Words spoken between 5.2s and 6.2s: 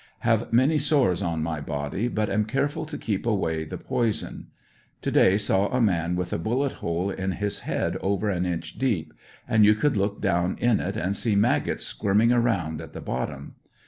saw a man